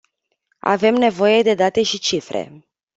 [0.59, 2.65] Avem nevoie de date și cifre.